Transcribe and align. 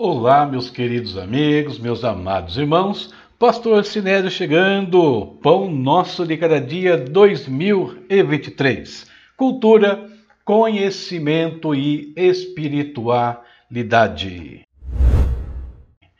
Olá, 0.00 0.46
meus 0.46 0.70
queridos 0.70 1.18
amigos, 1.18 1.76
meus 1.76 2.04
amados 2.04 2.56
irmãos, 2.56 3.12
Pastor 3.36 3.84
Sinério 3.84 4.30
chegando, 4.30 5.36
Pão 5.42 5.68
Nosso 5.68 6.24
de 6.24 6.36
Cada 6.36 6.60
Dia 6.60 6.96
2023. 6.96 9.10
Cultura, 9.36 10.08
conhecimento 10.44 11.74
e 11.74 12.14
espiritualidade. 12.16 14.64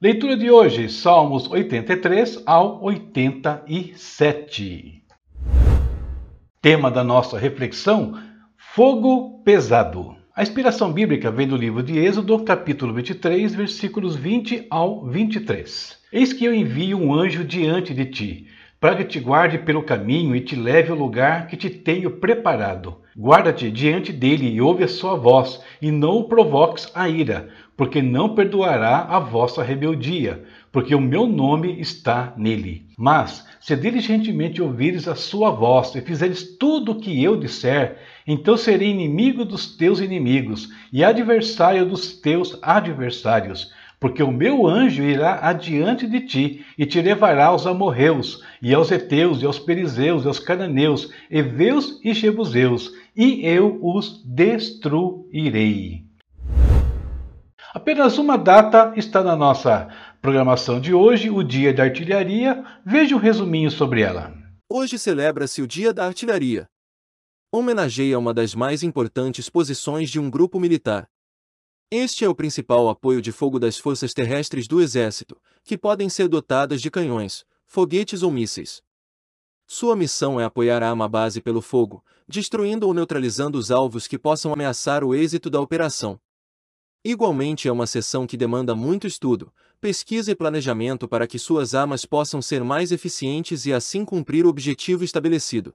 Leitura 0.02 0.36
de 0.36 0.50
hoje, 0.50 0.88
Salmos 0.88 1.48
83 1.48 2.42
ao 2.44 2.82
87. 2.82 5.04
Tema 6.60 6.90
da 6.90 7.04
nossa 7.04 7.38
reflexão: 7.38 8.20
Fogo 8.56 9.40
pesado. 9.44 10.16
A 10.38 10.42
inspiração 10.42 10.92
bíblica 10.92 11.32
vem 11.32 11.48
do 11.48 11.56
livro 11.56 11.82
de 11.82 11.98
Êxodo, 11.98 12.38
capítulo 12.44 12.94
23, 12.94 13.56
versículos 13.56 14.14
20 14.14 14.68
ao 14.70 15.04
23. 15.04 15.98
Eis 16.12 16.32
que 16.32 16.44
eu 16.44 16.54
envio 16.54 16.96
um 16.96 17.12
anjo 17.12 17.42
diante 17.42 17.92
de 17.92 18.04
ti, 18.04 18.46
para 18.78 18.94
que 18.94 19.02
te 19.02 19.18
guarde 19.18 19.58
pelo 19.58 19.82
caminho 19.82 20.36
e 20.36 20.40
te 20.40 20.54
leve 20.54 20.92
ao 20.92 20.96
lugar 20.96 21.48
que 21.48 21.56
te 21.56 21.68
tenho 21.68 22.12
preparado. 22.18 22.98
Guarda-te 23.18 23.68
diante 23.68 24.12
dele 24.12 24.48
e 24.48 24.60
ouve 24.60 24.84
a 24.84 24.88
sua 24.88 25.16
voz, 25.16 25.60
e 25.82 25.90
não 25.90 26.18
o 26.18 26.28
provoques 26.28 26.88
a 26.94 27.08
ira, 27.08 27.48
porque 27.76 28.00
não 28.00 28.36
perdoará 28.36 29.08
a 29.10 29.18
vossa 29.18 29.60
rebeldia, 29.60 30.44
porque 30.70 30.94
o 30.94 31.00
meu 31.00 31.26
nome 31.26 31.80
está 31.80 32.32
nele. 32.36 32.86
Mas, 32.96 33.46
se 33.60 33.74
diligentemente 33.76 34.62
ouvires 34.62 35.08
a 35.08 35.14
sua 35.14 35.50
voz 35.50 35.94
e 35.94 36.00
fizeres 36.00 36.56
tudo 36.56 36.92
o 36.92 37.00
que 37.00 37.22
eu 37.22 37.36
disser, 37.36 37.98
então 38.26 38.56
serei 38.56 38.90
inimigo 38.90 39.44
dos 39.44 39.76
teus 39.76 40.00
inimigos 40.00 40.68
e 40.92 41.04
adversário 41.04 41.86
dos 41.86 42.12
teus 42.14 42.58
adversários 42.62 43.72
porque 44.00 44.22
o 44.22 44.30
meu 44.30 44.66
anjo 44.66 45.02
irá 45.02 45.40
adiante 45.42 46.06
de 46.06 46.20
ti 46.20 46.64
e 46.76 46.86
te 46.86 47.00
levará 47.02 47.46
aos 47.46 47.66
amorreus, 47.66 48.42
e 48.62 48.72
aos 48.72 48.90
heteus, 48.92 49.42
e 49.42 49.46
aos 49.46 49.58
perizeus, 49.58 50.24
e 50.24 50.28
aos 50.28 50.38
cananeus, 50.38 51.12
heveus 51.30 52.00
e 52.04 52.14
jebuseus, 52.14 52.92
e 53.16 53.44
eu 53.44 53.78
os 53.82 54.22
destruirei. 54.24 56.07
Apenas 57.78 58.18
uma 58.18 58.36
data 58.36 58.92
está 58.96 59.22
na 59.22 59.36
nossa 59.36 59.88
programação 60.20 60.80
de 60.80 60.92
hoje, 60.92 61.30
o 61.30 61.44
Dia 61.44 61.72
da 61.72 61.84
Artilharia. 61.84 62.64
Veja 62.84 63.14
um 63.14 63.20
resuminho 63.20 63.70
sobre 63.70 64.00
ela. 64.00 64.34
Hoje 64.68 64.98
celebra-se 64.98 65.62
o 65.62 65.66
Dia 65.66 65.94
da 65.94 66.04
Artilharia. 66.04 66.66
Homenageia 67.52 68.18
uma 68.18 68.34
das 68.34 68.52
mais 68.52 68.82
importantes 68.82 69.48
posições 69.48 70.10
de 70.10 70.18
um 70.18 70.28
grupo 70.28 70.58
militar, 70.58 71.08
este 71.90 72.22
é 72.22 72.28
o 72.28 72.34
principal 72.34 72.86
apoio 72.90 73.22
de 73.22 73.32
fogo 73.32 73.58
das 73.58 73.78
forças 73.78 74.12
terrestres 74.12 74.68
do 74.68 74.78
Exército, 74.78 75.40
que 75.64 75.78
podem 75.78 76.10
ser 76.10 76.28
dotadas 76.28 76.82
de 76.82 76.90
canhões, 76.90 77.46
foguetes 77.64 78.22
ou 78.22 78.30
mísseis. 78.30 78.82
Sua 79.66 79.96
missão 79.96 80.38
é 80.38 80.44
apoiar 80.44 80.82
a 80.82 80.90
arma 80.90 81.08
base 81.08 81.40
pelo 81.40 81.62
fogo, 81.62 82.04
destruindo 82.28 82.86
ou 82.86 82.92
neutralizando 82.92 83.56
os 83.56 83.70
alvos 83.70 84.06
que 84.06 84.18
possam 84.18 84.52
ameaçar 84.52 85.02
o 85.02 85.14
êxito 85.14 85.48
da 85.48 85.62
operação. 85.62 86.20
Igualmente 87.04 87.68
é 87.68 87.72
uma 87.72 87.86
seção 87.86 88.26
que 88.26 88.36
demanda 88.36 88.74
muito 88.74 89.06
estudo, 89.06 89.52
pesquisa 89.80 90.32
e 90.32 90.34
planejamento 90.34 91.08
para 91.08 91.26
que 91.26 91.38
suas 91.38 91.74
armas 91.74 92.04
possam 92.04 92.42
ser 92.42 92.62
mais 92.64 92.92
eficientes 92.92 93.66
e 93.66 93.72
assim 93.72 94.04
cumprir 94.04 94.44
o 94.44 94.48
objetivo 94.48 95.04
estabelecido. 95.04 95.74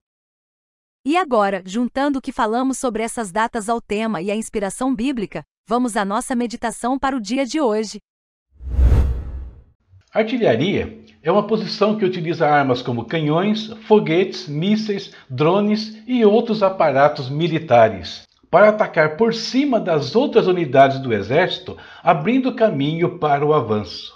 E 1.06 1.18
agora, 1.18 1.62
juntando 1.66 2.20
o 2.20 2.22
que 2.22 2.32
falamos 2.32 2.78
sobre 2.78 3.04
essas 3.04 3.32
datas 3.32 3.68
ao 3.68 3.82
tema 3.82 4.22
e 4.22 4.32
a 4.32 4.36
inspiração 4.36 4.94
bíblica, 4.96 5.44
Vamos 5.66 5.96
à 5.96 6.04
nossa 6.04 6.36
meditação 6.36 7.00
para 7.00 7.16
o 7.16 7.22
dia 7.22 7.46
de 7.46 7.62
hoje. 7.62 8.00
Artilharia 10.14 11.02
é 11.24 11.32
uma 11.32 11.48
posição 11.48 11.98
que 11.98 12.04
utiliza 12.04 12.46
armas 12.46 12.82
como 12.82 13.06
canhões, 13.06 13.68
foguetes, 13.88 14.46
mísseis, 14.50 15.14
drones 15.30 16.04
e 16.06 16.26
outros 16.26 16.62
aparatos 16.62 17.30
militares 17.30 18.28
para 18.54 18.70
atacar 18.70 19.18
por 19.18 19.34
cima 19.34 19.80
das 19.80 20.16
outras 20.16 20.46
unidades 20.46 21.00
do 21.00 21.12
exército, 21.12 21.76
abrindo 22.04 22.54
caminho 22.54 23.18
para 23.18 23.44
o 23.44 23.52
avanço. 23.52 24.14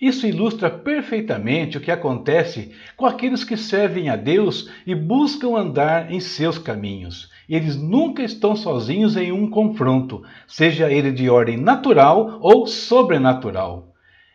Isso 0.00 0.26
ilustra 0.26 0.70
perfeitamente 0.70 1.76
o 1.76 1.80
que 1.82 1.90
acontece 1.90 2.72
com 2.96 3.04
aqueles 3.04 3.44
que 3.44 3.58
servem 3.58 4.08
a 4.08 4.16
Deus 4.16 4.70
e 4.86 4.94
buscam 4.94 5.54
andar 5.54 6.10
em 6.10 6.18
seus 6.18 6.56
caminhos. 6.56 7.28
Eles 7.46 7.76
nunca 7.76 8.22
estão 8.22 8.56
sozinhos 8.56 9.18
em 9.18 9.32
um 9.32 9.50
confronto, 9.50 10.22
seja 10.46 10.90
ele 10.90 11.12
de 11.12 11.28
ordem 11.28 11.58
natural 11.58 12.38
ou 12.40 12.66
sobrenatural. 12.66 13.92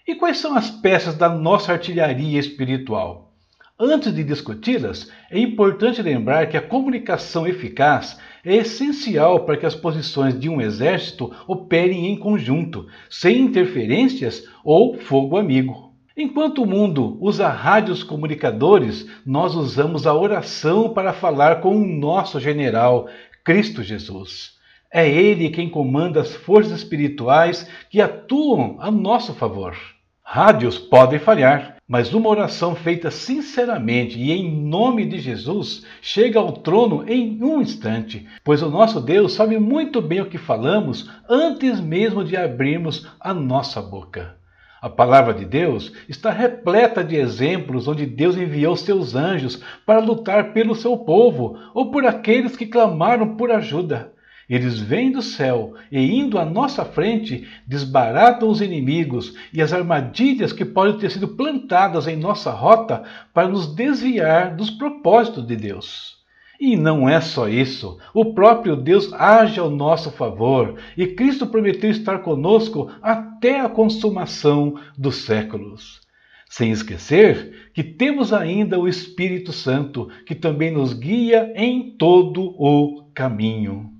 E 0.08 0.14
quais 0.14 0.38
são 0.38 0.56
as 0.56 0.70
peças 0.70 1.16
da 1.16 1.28
nossa 1.28 1.72
artilharia 1.72 2.40
espiritual? 2.40 3.33
Antes 3.80 4.14
de 4.14 4.24
discuti-las, 4.24 5.12
é 5.32 5.40
importante 5.40 6.00
lembrar 6.00 6.48
que 6.48 6.56
a 6.56 6.62
comunicação 6.62 7.48
eficaz 7.48 8.20
é 8.46 8.58
essencial 8.58 9.46
para 9.46 9.58
que 9.58 9.66
as 9.66 9.74
posições 9.74 10.40
de 10.40 10.48
um 10.48 10.62
exército 10.62 11.34
operem 11.48 12.08
em 12.08 12.16
conjunto, 12.16 12.88
sem 13.10 13.42
interferências 13.42 14.48
ou 14.64 14.98
fogo 15.00 15.38
amigo. 15.38 15.92
Enquanto 16.16 16.62
o 16.62 16.68
mundo 16.68 17.18
usa 17.20 17.50
rádios 17.50 18.04
comunicadores, 18.04 19.10
nós 19.26 19.56
usamos 19.56 20.06
a 20.06 20.14
oração 20.14 20.94
para 20.94 21.12
falar 21.12 21.60
com 21.60 21.76
o 21.76 21.88
nosso 21.88 22.40
general, 22.40 23.08
Cristo 23.44 23.82
Jesus. 23.82 24.54
É 24.92 25.10
Ele 25.10 25.50
quem 25.50 25.68
comanda 25.68 26.22
as 26.22 26.36
forças 26.36 26.78
espirituais 26.78 27.68
que 27.90 28.00
atuam 28.00 28.78
a 28.80 28.92
nosso 28.92 29.34
favor. 29.34 29.76
Rádios 30.22 30.78
podem 30.78 31.18
falhar, 31.18 31.73
mas 31.88 32.14
uma 32.14 32.30
oração 32.30 32.76
feita 32.76 33.12
sinceramente 33.12 34.18
e 34.18 34.32
em 34.32 34.50
nome 34.50 35.06
de 35.06 35.20
Jesus 35.20 35.86
chega 36.02 36.40
ao 36.40 36.54
trono 36.54 37.04
em 37.08 37.44
um 37.44 37.62
instante, 37.62 38.26
pois 38.44 38.62
o 38.62 38.70
nosso 38.70 39.02
Deus 39.02 39.34
sabe 39.34 39.60
muito 39.60 40.02
bem 40.02 40.22
o 40.22 40.30
que 40.30 40.38
falamos 40.38 41.10
antes 41.30 41.80
mesmo 41.82 42.24
de 42.24 42.38
abrirmos 42.38 43.08
a 43.20 43.34
nossa 43.34 43.82
boca. 43.82 44.36
A 44.82 44.90
palavra 44.90 45.34
de 45.34 45.46
Deus 45.46 45.94
está 46.10 46.30
repleta 46.30 47.04
de 47.04 47.16
exemplos 47.16 47.88
onde 47.88 48.06
Deus 48.06 48.36
enviou 48.38 48.76
seus 48.76 49.16
anjos 49.16 49.62
para 49.86 50.00
lutar 50.00 50.52
pelo 50.54 50.76
seu 50.76 50.98
povo 50.98 51.58
ou 51.74 51.92
por 51.92 52.06
aqueles 52.06 52.56
que 52.58 52.66
clamaram 52.66 53.36
por 53.36 53.52
ajuda. 53.52 54.13
Eles 54.50 54.80
vêm 54.80 55.12
do 55.12 55.22
céu 55.22 55.74
e, 55.92 56.00
indo 56.00 56.38
à 56.38 56.46
nossa 56.46 56.84
frente, 56.84 57.48
desbaratam 57.66 58.50
os 58.50 58.62
inimigos 58.62 59.34
e 59.54 59.62
as 59.62 59.72
armadilhas 59.72 60.52
que 60.52 60.66
podem 60.66 60.98
ter 60.98 61.12
sido 61.12 61.30
plantadas 61.30 62.08
em 62.08 62.16
nossa 62.16 62.52
rota 62.52 63.04
para 63.34 63.48
nos 63.48 63.74
desviar 63.74 64.56
dos 64.56 64.70
propósitos 64.70 65.48
de 65.48 65.56
Deus. 65.56 66.24
E 66.60 66.78
não 66.78 67.10
é 67.10 67.20
só 67.20 67.50
isso. 67.50 67.98
O 68.14 68.34
próprio 68.34 68.76
Deus 68.76 69.12
age 69.14 69.60
ao 69.60 69.70
nosso 69.70 70.12
favor 70.12 70.76
e 70.96 71.08
Cristo 71.08 71.48
prometeu 71.48 71.90
estar 71.90 72.20
conosco 72.20 72.90
até 73.02 73.60
a 73.60 73.70
consumação 73.70 74.76
dos 74.98 75.16
séculos. 75.26 76.02
Sem 76.48 76.72
esquecer 76.72 77.72
que 77.74 77.84
temos 77.84 78.32
ainda 78.32 78.80
o 78.80 78.88
Espírito 78.88 79.52
Santo, 79.52 80.08
que 80.26 80.36
também 80.36 80.72
nos 80.72 80.94
guia 80.94 81.52
em 81.56 81.98
todo 81.98 82.56
o 82.58 83.10
caminho. 83.14 83.93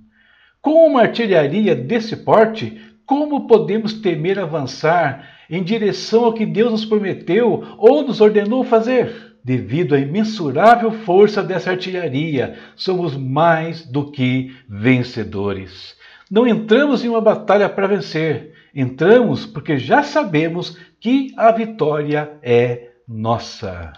Com 0.64 0.86
uma 0.86 1.02
artilharia 1.02 1.74
desse 1.74 2.16
porte, 2.16 2.80
como 3.04 3.46
podemos 3.46 3.92
temer 4.00 4.38
avançar 4.38 5.28
em 5.50 5.62
direção 5.62 6.24
ao 6.24 6.32
que 6.32 6.46
Deus 6.46 6.70
nos 6.72 6.84
prometeu 6.86 7.62
ou 7.76 8.02
nos 8.02 8.22
ordenou 8.22 8.64
fazer? 8.64 9.36
Devido 9.44 9.94
à 9.94 9.98
imensurável 9.98 10.90
força 10.90 11.42
dessa 11.42 11.72
artilharia, 11.72 12.58
somos 12.74 13.14
mais 13.14 13.84
do 13.84 14.10
que 14.10 14.56
vencedores. 14.66 15.94
Não 16.30 16.46
entramos 16.46 17.04
em 17.04 17.10
uma 17.10 17.20
batalha 17.20 17.68
para 17.68 17.86
vencer, 17.86 18.54
entramos 18.74 19.44
porque 19.44 19.76
já 19.76 20.02
sabemos 20.02 20.78
que 20.98 21.34
a 21.36 21.52
vitória 21.52 22.38
é 22.42 22.88
nossa. 23.06 23.92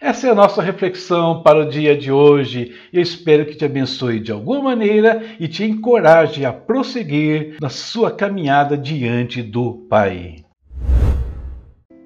Essa 0.00 0.28
é 0.28 0.30
a 0.30 0.34
nossa 0.34 0.62
reflexão 0.62 1.42
para 1.42 1.58
o 1.58 1.68
dia 1.68 1.94
de 1.94 2.10
hoje. 2.10 2.74
Eu 2.90 3.02
espero 3.02 3.44
que 3.44 3.54
te 3.54 3.66
abençoe 3.66 4.18
de 4.18 4.32
alguma 4.32 4.62
maneira 4.62 5.22
e 5.38 5.46
te 5.46 5.62
encoraje 5.62 6.42
a 6.42 6.52
prosseguir 6.54 7.56
na 7.60 7.68
sua 7.68 8.10
caminhada 8.10 8.78
diante 8.78 9.42
do 9.42 9.74
Pai. 9.90 10.36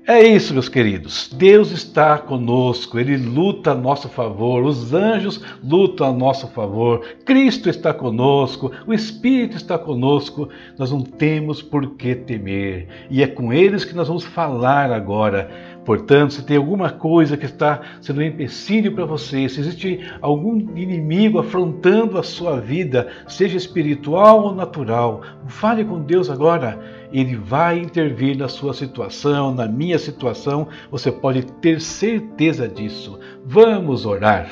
É 0.06 0.22
isso, 0.22 0.52
meus 0.52 0.68
queridos. 0.68 1.30
Deus 1.32 1.70
está 1.70 2.18
conosco, 2.18 2.98
Ele 2.98 3.16
luta 3.16 3.70
a 3.70 3.74
nosso 3.74 4.06
favor, 4.06 4.62
os 4.62 4.92
anjos 4.92 5.40
lutam 5.62 6.06
a 6.08 6.12
nosso 6.12 6.46
favor, 6.48 7.00
Cristo 7.24 7.70
está 7.70 7.94
conosco, 7.94 8.70
o 8.86 8.92
Espírito 8.92 9.56
está 9.56 9.78
conosco. 9.78 10.50
Nós 10.76 10.92
não 10.92 11.00
temos 11.00 11.62
por 11.62 11.96
que 11.96 12.14
temer. 12.14 12.86
E 13.08 13.22
é 13.22 13.26
com 13.26 13.50
eles 13.50 13.82
que 13.82 13.94
nós 13.94 14.08
vamos 14.08 14.24
falar 14.24 14.92
agora, 14.92 15.48
Portanto, 15.84 16.32
se 16.32 16.42
tem 16.42 16.56
alguma 16.56 16.90
coisa 16.90 17.36
que 17.36 17.44
está 17.44 17.80
sendo 18.00 18.20
um 18.20 18.24
empecilho 18.24 18.92
para 18.92 19.04
você, 19.04 19.48
se 19.48 19.60
existe 19.60 20.00
algum 20.20 20.58
inimigo 20.74 21.38
afrontando 21.38 22.18
a 22.18 22.22
sua 22.22 22.58
vida, 22.58 23.08
seja 23.28 23.56
espiritual 23.56 24.44
ou 24.44 24.54
natural, 24.54 25.20
fale 25.46 25.84
com 25.84 26.00
Deus 26.00 26.30
agora. 26.30 27.03
Ele 27.12 27.36
vai 27.36 27.78
intervir 27.78 28.36
na 28.36 28.48
sua 28.48 28.74
situação, 28.74 29.54
na 29.54 29.66
minha 29.66 29.98
situação, 29.98 30.68
você 30.90 31.12
pode 31.12 31.44
ter 31.60 31.80
certeza 31.80 32.68
disso. 32.68 33.18
Vamos 33.44 34.06
orar. 34.06 34.50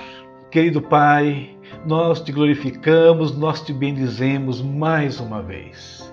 Querido 0.51 0.83
Pai, 0.83 1.51
nós 1.87 2.21
te 2.21 2.31
glorificamos, 2.31 3.37
nós 3.37 3.63
te 3.63 3.73
bendizemos 3.73 4.61
mais 4.61 5.19
uma 5.19 5.43
vez. 5.43 6.12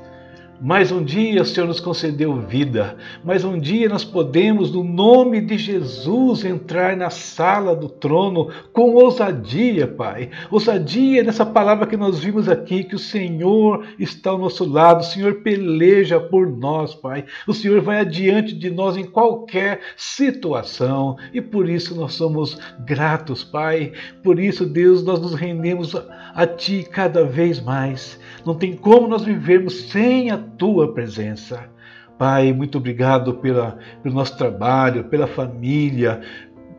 Mais 0.62 0.92
um 0.92 1.02
dia 1.02 1.42
o 1.42 1.46
Senhor 1.46 1.68
nos 1.68 1.80
concedeu 1.80 2.36
vida, 2.42 2.98
mais 3.24 3.46
um 3.46 3.58
dia 3.58 3.88
nós 3.88 4.04
podemos, 4.04 4.74
no 4.74 4.84
nome 4.84 5.40
de 5.40 5.58
Jesus, 5.58 6.44
entrar 6.44 6.98
na 6.98 7.10
sala 7.10 7.74
do 7.74 7.88
trono 7.88 8.50
com 8.74 8.94
ousadia, 8.94 9.88
Pai. 9.88 10.30
Ousadia 10.52 11.24
nessa 11.24 11.46
palavra 11.46 11.88
que 11.88 11.96
nós 11.96 12.20
vimos 12.20 12.50
aqui, 12.50 12.84
que 12.84 12.96
o 12.96 13.00
Senhor 13.00 13.86
está 13.98 14.32
ao 14.32 14.38
nosso 14.38 14.70
lado, 14.70 15.00
o 15.00 15.06
Senhor 15.06 15.36
peleja 15.36 16.20
por 16.20 16.46
nós, 16.50 16.94
Pai. 16.94 17.24
O 17.48 17.54
Senhor 17.54 17.80
vai 17.80 18.02
adiante 18.02 18.54
de 18.54 18.70
nós 18.70 18.98
em 18.98 19.06
qualquer 19.06 19.80
situação 19.96 21.16
e 21.34 21.40
por 21.42 21.70
isso 21.70 21.96
nós 21.96 22.16
somos 22.16 22.60
gratos, 22.86 23.46
Pai. 23.46 23.94
Por 24.22 24.38
isso, 24.38 24.66
Deus, 24.66 25.06
nós 25.06 25.22
nos 25.22 25.36
rendemos 25.36 25.96
a 25.96 26.46
Ti 26.46 26.86
cada 26.92 27.24
vez 27.24 27.62
mais. 27.62 28.20
Não 28.46 28.56
tem 28.56 28.76
como 28.76 29.08
nós 29.08 29.24
vivermos 29.24 29.84
sem 29.84 30.32
a 30.32 30.49
tua 30.58 30.94
presença. 30.94 31.70
Pai, 32.18 32.52
muito 32.52 32.78
obrigado 32.78 33.36
pela, 33.36 33.78
pelo 34.04 34.16
nosso 34.16 34.38
trabalho, 34.38 35.06
pela 35.06 35.26
família. 35.26 36.22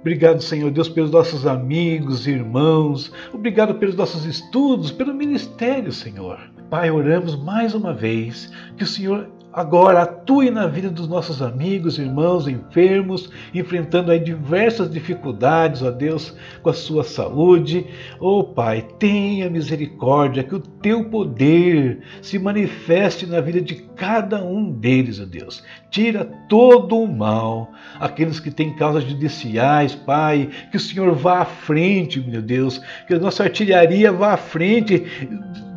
Obrigado, 0.01 0.43
Senhor 0.43 0.71
Deus, 0.71 0.89
pelos 0.89 1.11
nossos 1.11 1.47
amigos, 1.47 2.27
irmãos. 2.27 3.13
Obrigado 3.33 3.75
pelos 3.75 3.95
nossos 3.95 4.25
estudos, 4.25 4.91
pelo 4.91 5.15
ministério, 5.15 5.93
Senhor. 5.93 6.39
Pai, 6.71 6.91
oramos 6.91 7.37
mais 7.43 7.75
uma 7.75 7.93
vez 7.93 8.53
que 8.77 8.85
o 8.85 8.87
Senhor 8.87 9.29
agora 9.53 10.03
atue 10.03 10.51
na 10.51 10.67
vida 10.67 10.89
dos 10.91 11.09
nossos 11.09 11.43
amigos, 11.43 11.99
irmãos, 11.99 12.47
enfermos, 12.47 13.31
enfrentando 13.55 14.11
aí 14.11 14.21
diversas 14.21 14.91
dificuldades, 14.91 15.83
ó 15.83 15.91
Deus, 15.91 16.37
com 16.63 16.71
a 16.71 16.75
sua 16.75 17.05
saúde. 17.05 17.87
Ó 18.21 18.41
oh, 18.41 18.45
Pai, 18.45 18.87
tenha 18.99 19.51
misericórdia, 19.51 20.45
que 20.45 20.55
o 20.55 20.61
teu 20.61 21.05
poder 21.05 22.01
se 22.23 22.39
manifeste 22.39 23.27
na 23.27 23.41
vida 23.41 23.61
de 23.61 23.75
cada 23.97 24.43
um 24.43 24.71
deles, 24.71 25.21
ó 25.21 25.25
Deus. 25.25 25.65
Tira 25.91 26.25
todo 26.49 26.97
o 26.99 27.09
mal, 27.09 27.73
aqueles 27.99 28.39
que 28.39 28.51
têm 28.51 28.77
causas 28.77 29.05
judiciais, 29.05 29.95
Pai, 29.95 30.49
que 30.71 30.77
o 30.77 30.81
Senhor 30.81 31.13
vá 31.15 31.41
à 31.41 31.45
frente, 31.45 32.21
meu 32.21 32.41
Deus, 32.43 32.81
que 33.07 33.15
a 33.15 33.19
nossa 33.19 33.43
artilharia 33.43 34.13
vá 34.13 34.35
à 34.35 34.37
frente 34.37 35.05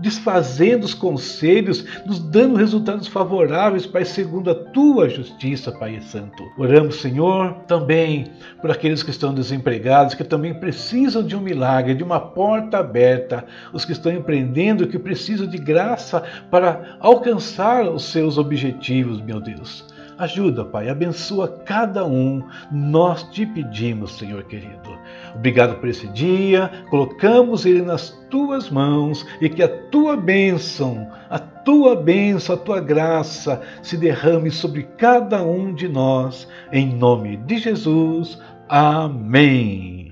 desfazendo 0.03 0.85
os 0.85 0.93
conselhos, 0.93 1.85
nos 2.05 2.19
dando 2.19 2.57
resultados 2.57 3.07
favoráveis, 3.07 3.85
Pai, 3.85 4.03
segundo 4.03 4.51
a 4.51 4.55
tua 4.55 5.07
justiça, 5.07 5.71
Pai 5.71 5.99
Santo. 6.01 6.43
Oramos, 6.57 6.99
Senhor, 6.99 7.53
também 7.65 8.27
por 8.61 8.69
aqueles 8.69 9.01
que 9.01 9.09
estão 9.09 9.33
desempregados, 9.33 10.13
que 10.13 10.23
também 10.23 10.53
precisam 10.53 11.23
de 11.23 11.35
um 11.35 11.39
milagre, 11.39 11.95
de 11.95 12.03
uma 12.03 12.19
porta 12.19 12.79
aberta, 12.79 13.45
os 13.71 13.85
que 13.85 13.93
estão 13.93 14.11
empreendendo, 14.11 14.87
que 14.87 14.99
precisam 14.99 15.47
de 15.47 15.57
graça 15.57 16.21
para 16.51 16.97
alcançar 16.99 17.87
os 17.87 18.03
seus 18.03 18.37
objetivos, 18.37 19.21
meu 19.21 19.39
Deus. 19.39 19.85
Ajuda, 20.23 20.63
Pai, 20.63 20.87
abençoa 20.87 21.49
cada 21.65 22.05
um. 22.05 22.41
Nós 22.71 23.23
te 23.23 23.45
pedimos, 23.45 24.17
Senhor 24.17 24.43
querido. 24.45 24.97
Obrigado 25.35 25.75
por 25.81 25.89
esse 25.89 26.07
dia. 26.07 26.71
Colocamos 26.89 27.65
ele 27.65 27.81
nas 27.81 28.09
tuas 28.29 28.69
mãos 28.69 29.27
e 29.41 29.49
que 29.49 29.61
a 29.61 29.67
tua 29.67 30.15
bênção, 30.15 31.11
a 31.29 31.37
tua 31.37 31.93
bênção, 31.97 32.55
a 32.55 32.57
tua 32.57 32.79
graça 32.79 33.61
se 33.81 33.97
derrame 33.97 34.49
sobre 34.49 34.83
cada 34.97 35.43
um 35.43 35.73
de 35.73 35.89
nós. 35.89 36.47
Em 36.71 36.87
nome 36.95 37.35
de 37.35 37.57
Jesus. 37.57 38.39
Amém. 38.69 40.02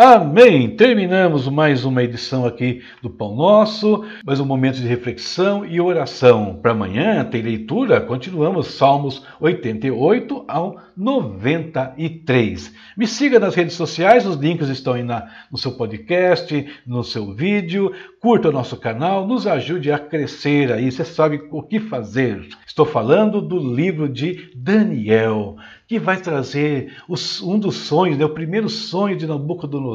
Amém! 0.00 0.76
Terminamos 0.76 1.48
mais 1.48 1.84
uma 1.84 2.04
edição 2.04 2.46
aqui 2.46 2.84
do 3.02 3.10
Pão 3.10 3.34
Nosso, 3.34 4.04
mais 4.24 4.38
um 4.38 4.44
momento 4.44 4.76
de 4.76 4.86
reflexão 4.86 5.66
e 5.66 5.80
oração. 5.80 6.56
Para 6.62 6.70
amanhã 6.70 7.24
tem 7.24 7.42
leitura, 7.42 8.00
continuamos 8.00 8.68
Salmos 8.68 9.26
88 9.40 10.44
ao 10.46 10.80
93. 10.96 12.72
Me 12.96 13.08
siga 13.08 13.40
nas 13.40 13.56
redes 13.56 13.74
sociais, 13.74 14.24
os 14.24 14.36
links 14.36 14.68
estão 14.68 14.92
aí 14.92 15.02
na, 15.02 15.28
no 15.50 15.58
seu 15.58 15.72
podcast, 15.72 16.64
no 16.86 17.02
seu 17.02 17.34
vídeo. 17.34 17.92
Curta 18.20 18.50
o 18.50 18.52
nosso 18.52 18.76
canal, 18.76 19.26
nos 19.26 19.48
ajude 19.48 19.90
a 19.90 19.98
crescer 19.98 20.70
aí, 20.70 20.92
você 20.92 21.04
sabe 21.04 21.42
o 21.50 21.60
que 21.60 21.80
fazer. 21.80 22.46
Estou 22.64 22.86
falando 22.86 23.42
do 23.42 23.58
livro 23.58 24.08
de 24.08 24.52
Daniel 24.54 25.56
que 25.88 25.98
vai 25.98 26.20
trazer 26.20 26.92
os, 27.08 27.40
um 27.40 27.58
dos 27.58 27.74
sonhos, 27.76 28.18
né, 28.18 28.24
o 28.24 28.34
primeiro 28.34 28.68
sonho 28.68 29.16
de 29.16 29.26
Nabucodonosor, 29.26 29.87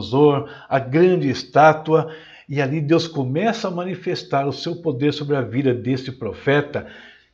a 0.69 0.79
grande 0.79 1.29
estátua, 1.29 2.09
e 2.47 2.61
ali 2.61 2.81
Deus 2.81 3.07
começa 3.07 3.67
a 3.67 3.71
manifestar 3.71 4.47
o 4.47 4.53
seu 4.53 4.75
poder 4.75 5.13
sobre 5.13 5.35
a 5.35 5.41
vida 5.41 5.73
desse 5.73 6.11
profeta 6.11 6.87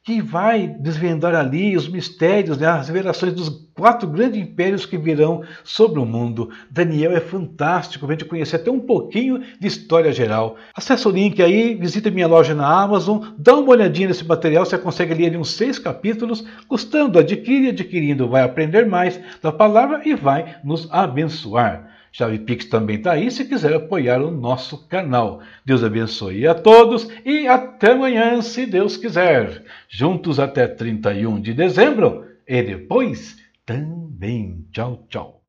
que 0.04 0.22
vai 0.22 0.68
desvendar 0.68 1.36
ali 1.36 1.76
os 1.76 1.88
mistérios, 1.88 2.58
né, 2.58 2.68
as 2.68 2.88
revelações 2.88 3.34
dos 3.34 3.50
quatro 3.76 4.08
grandes 4.08 4.42
impérios 4.42 4.86
que 4.86 4.98
virão 4.98 5.44
sobre 5.64 6.00
o 6.00 6.06
mundo. 6.06 6.50
Daniel 6.72 7.12
é 7.12 7.20
fantástico, 7.20 8.06
a 8.06 8.12
gente 8.12 8.26
conhecer 8.26 8.56
até 8.56 8.72
um 8.72 8.80
pouquinho 8.80 9.40
de 9.60 9.68
história 9.68 10.12
geral. 10.12 10.56
Acesse 10.74 11.08
o 11.08 11.12
link 11.12 11.42
aí, 11.44 11.76
visite 11.76 12.10
minha 12.10 12.28
loja 12.28 12.56
na 12.56 12.68
Amazon, 12.68 13.24
dá 13.38 13.56
uma 13.56 13.70
olhadinha 13.70 14.08
nesse 14.08 14.26
material, 14.26 14.66
você 14.66 14.78
consegue 14.78 15.14
ler 15.14 15.28
ali 15.28 15.38
uns 15.38 15.52
seis 15.52 15.78
capítulos, 15.78 16.44
gostando, 16.68 17.20
adquire, 17.20 17.70
adquirindo, 17.70 18.28
vai 18.28 18.42
aprender 18.42 18.88
mais 18.88 19.20
da 19.44 19.52
palavra 19.52 20.02
e 20.06 20.16
vai 20.16 20.56
nos 20.64 20.88
abençoar. 20.92 21.99
Chave 22.12 22.40
Pix 22.40 22.66
também 22.66 22.98
está 22.98 23.12
aí 23.14 23.30
se 23.30 23.46
quiser 23.46 23.74
apoiar 23.76 24.22
o 24.22 24.32
nosso 24.32 24.88
canal. 24.88 25.42
Deus 25.66 25.84
abençoe 25.84 26.48
a 26.48 26.56
todos 26.56 27.08
e 27.26 27.48
até 27.48 27.92
amanhã, 27.92 28.42
se 28.42 28.66
Deus 28.66 28.98
quiser. 28.98 29.64
Juntos 29.88 30.40
até 30.40 30.68
31 30.68 31.40
de 31.40 31.54
dezembro 31.54 32.26
e 32.48 32.62
depois 32.64 33.38
também. 33.66 34.66
Tchau, 34.72 35.06
tchau. 35.08 35.42